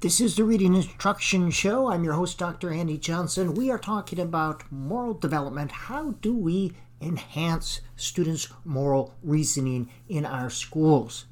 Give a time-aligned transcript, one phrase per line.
[0.00, 1.90] This is the Reading Instruction Show.
[1.90, 2.72] I'm your host, Dr.
[2.72, 3.52] Andy Johnson.
[3.52, 5.70] We are talking about moral development.
[5.70, 11.26] How do we enhance students' moral reasoning in our schools?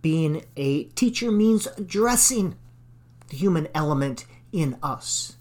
[0.00, 2.56] Being a teacher means addressing
[3.28, 5.36] the human element in us.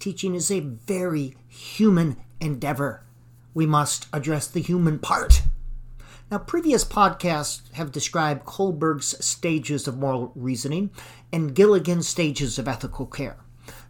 [0.00, 3.04] Teaching is a very human endeavor.
[3.54, 5.42] We must address the human part.
[6.30, 10.90] Now, previous podcasts have described Kohlberg's stages of moral reasoning
[11.32, 13.36] and Gilligan's stages of ethical care.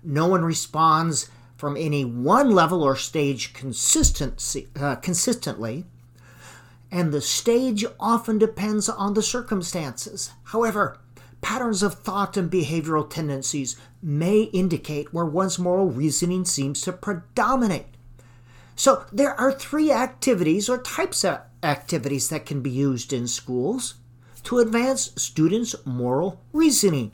[0.02, 5.84] No one responds from any one level or stage consistency, uh, consistently,
[6.90, 10.30] and the stage often depends on the circumstances.
[10.44, 10.96] However,
[11.42, 17.88] patterns of thought and behavioral tendencies may indicate where one's moral reasoning seems to predominate.
[18.74, 23.94] So, there are three activities or types of activities that can be used in schools
[24.44, 27.12] to advance students' moral reasoning.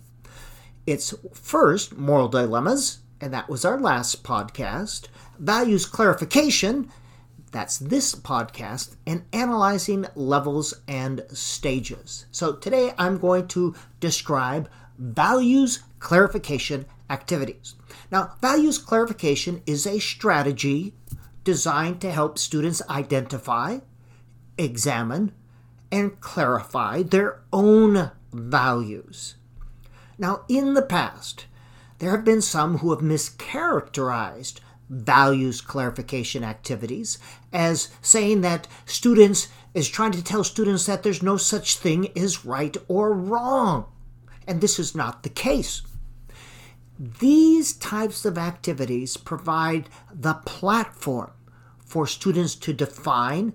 [0.87, 6.91] It's first moral dilemmas, and that was our last podcast, values clarification,
[7.51, 12.27] that's this podcast, and analyzing levels and stages.
[12.31, 17.75] So today I'm going to describe values clarification activities.
[18.11, 20.95] Now, values clarification is a strategy
[21.45, 23.79] designed to help students identify,
[24.59, 25.33] examine,
[25.91, 29.37] and clarify their own values.
[30.19, 31.47] Now, in the past,
[31.99, 37.19] there have been some who have mischaracterized values clarification activities
[37.53, 42.45] as saying that students is trying to tell students that there's no such thing as
[42.45, 43.87] right or wrong.
[44.47, 45.83] And this is not the case.
[46.99, 51.33] These types of activities provide the platform
[51.79, 53.53] for students to define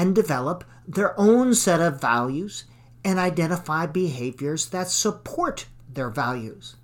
[0.00, 2.64] and develop their own set of values
[3.04, 6.76] and identify behaviors that support their values.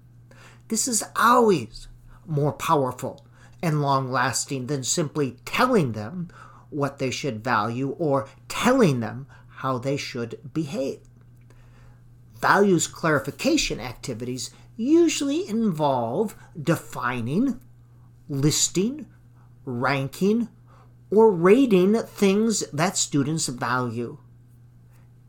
[0.69, 1.89] This is always
[2.27, 3.27] more powerful
[3.63, 6.29] and long lasting than simply telling them
[6.69, 11.01] what they should value or telling them how they should behave.
[12.39, 17.63] Values clarification activities usually involve defining,
[18.29, 19.07] listing,
[19.65, 20.51] ranking,
[21.11, 24.19] or rating things that students value.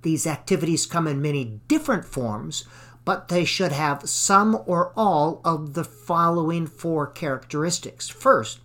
[0.01, 2.65] These activities come in many different forms,
[3.05, 8.09] but they should have some or all of the following four characteristics.
[8.09, 8.59] First,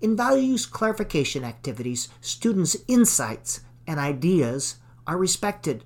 [0.00, 5.84] in values clarification activities, students' insights and ideas are respected.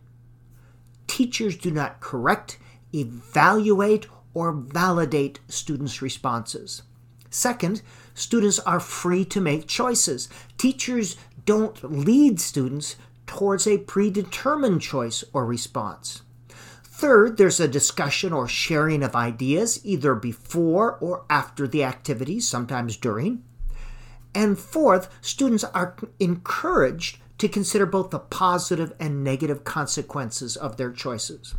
[1.06, 2.58] Teachers do not correct,
[2.94, 6.82] evaluate, or validate students' responses.
[7.30, 7.82] Second,
[8.14, 10.28] students are free to make choices.
[10.56, 16.22] Teachers don't lead students towards a predetermined choice or response.
[16.84, 22.96] Third, there's a discussion or sharing of ideas either before or after the activities, sometimes
[22.96, 23.42] during.
[24.34, 30.92] And fourth, students are encouraged to consider both the positive and negative consequences of their
[30.92, 31.54] choices.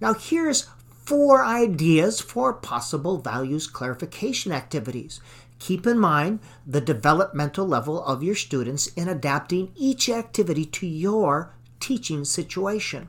[0.00, 0.68] Now, here's
[1.04, 5.20] four ideas for possible values clarification activities.
[5.58, 11.52] Keep in mind the developmental level of your students in adapting each activity to your
[11.80, 13.08] teaching situation.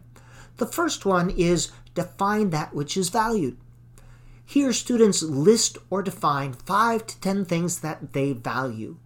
[0.57, 3.57] The first one is define that which is valued.
[4.45, 8.97] Here, students list or define five to ten things that they value.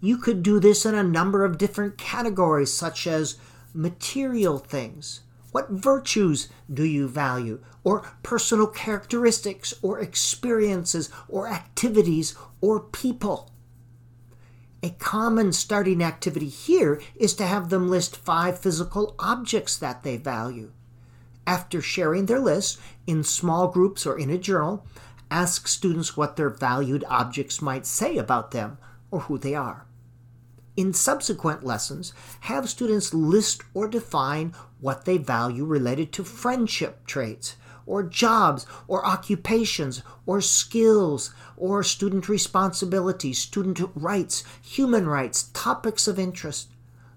[0.00, 3.38] You could do this in a number of different categories, such as
[3.74, 5.22] material things.
[5.52, 7.62] What virtues do you value?
[7.84, 13.50] Or personal characteristics, or experiences, or activities, or people?
[14.82, 20.16] A common starting activity here is to have them list five physical objects that they
[20.16, 20.72] value.
[21.46, 24.86] After sharing their list in small groups or in a journal,
[25.30, 28.78] ask students what their valued objects might say about them
[29.10, 29.86] or who they are.
[30.76, 37.56] In subsequent lessons, have students list or define what they value related to friendship traits,
[37.86, 46.18] or jobs or occupations or skills or student responsibilities, student rights, human rights, topics of
[46.18, 46.68] interest,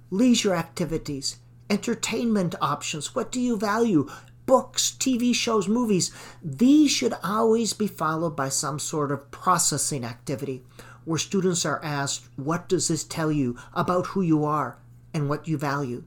[0.10, 1.38] leisure activities,
[1.70, 3.16] entertainment options.
[3.16, 4.10] What do you value?
[4.46, 6.12] Books, TV shows, movies.
[6.44, 10.64] These should always be followed by some sort of processing activity
[11.06, 14.78] where students are asked, What does this tell you about who you are
[15.14, 16.04] and what you value?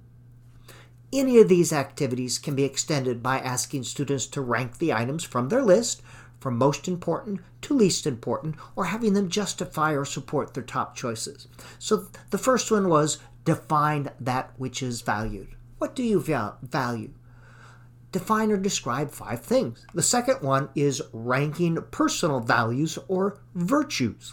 [1.12, 5.48] Any of these activities can be extended by asking students to rank the items from
[5.48, 6.02] their list
[6.40, 11.48] from most important to least important, or having them justify or support their top choices.
[11.78, 15.48] So the first one was define that which is valued.
[15.78, 17.10] What do you value?
[18.10, 19.84] define or describe five things.
[19.94, 24.32] The second one is ranking personal values or virtues.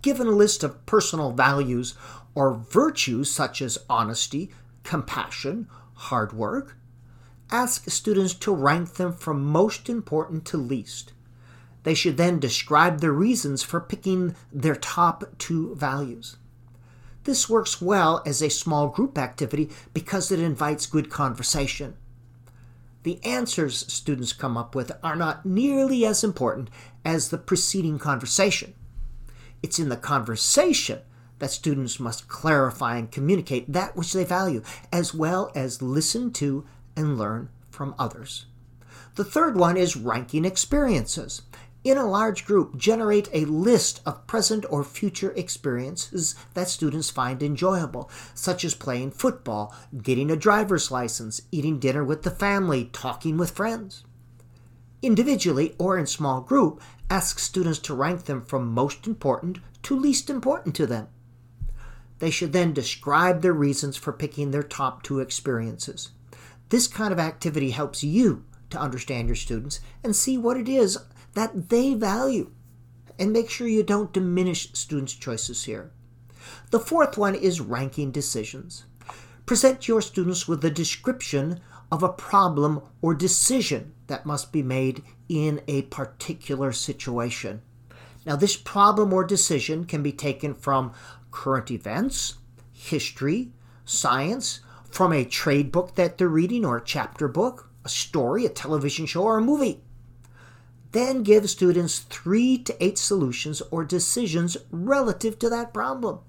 [0.00, 1.94] Given a list of personal values
[2.34, 4.50] or virtues such as honesty,
[4.84, 6.76] compassion, hard work,
[7.50, 11.12] ask students to rank them from most important to least.
[11.82, 16.36] They should then describe the reasons for picking their top two values.
[17.24, 21.94] This works well as a small group activity because it invites good conversation.
[23.02, 26.68] The answers students come up with are not nearly as important
[27.04, 28.74] as the preceding conversation.
[29.62, 31.00] It's in the conversation
[31.38, 34.62] that students must clarify and communicate that which they value,
[34.92, 36.64] as well as listen to
[36.96, 38.46] and learn from others.
[39.14, 41.42] The third one is ranking experiences.
[41.84, 47.42] In a large group, generate a list of present or future experiences that students find
[47.42, 53.38] enjoyable, such as playing football, getting a driver's license, eating dinner with the family, talking
[53.38, 54.04] with friends.
[55.02, 60.28] Individually or in small group, ask students to rank them from most important to least
[60.28, 61.08] important to them.
[62.18, 66.10] They should then describe their reasons for picking their top two experiences.
[66.68, 70.98] This kind of activity helps you to understand your students and see what it is
[71.34, 72.50] that they value.
[73.18, 75.90] And make sure you don't diminish students' choices here.
[76.70, 78.84] The fourth one is ranking decisions.
[79.46, 81.60] Present your students with a description
[81.90, 87.62] of a problem or decision that must be made in a particular situation.
[88.26, 90.92] Now, this problem or decision can be taken from
[91.30, 92.34] current events,
[92.72, 93.52] history,
[93.84, 98.50] science, from a trade book that they're reading or a chapter book, a story, a
[98.50, 99.82] television show, or a movie.
[100.92, 106.20] Then give students three to eight solutions or decisions relative to that problem.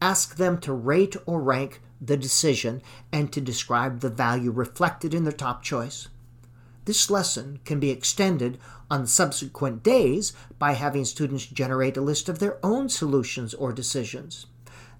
[0.00, 2.82] Ask them to rate or rank the decision
[3.12, 6.08] and to describe the value reflected in their top choice.
[6.84, 8.58] This lesson can be extended
[8.90, 14.46] on subsequent days by having students generate a list of their own solutions or decisions.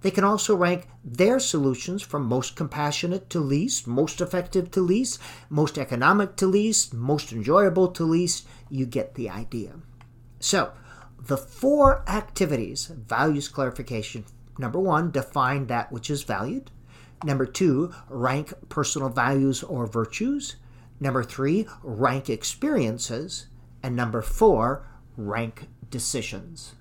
[0.02, 5.18] They can also rank their solutions from most compassionate to least, most effective to least,
[5.48, 8.46] most economic to least, most enjoyable to least.
[8.68, 9.74] You get the idea.
[10.38, 10.72] So,
[11.18, 14.24] the four activities values clarification.
[14.58, 16.70] Number one, define that which is valued.
[17.24, 20.56] Number two, rank personal values or virtues.
[21.00, 23.46] Number three, rank experiences.
[23.82, 24.86] And number four,
[25.16, 26.74] rank decisions.